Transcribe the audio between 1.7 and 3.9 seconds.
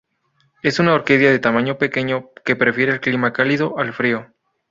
pequeño, que prefiere el clima cálido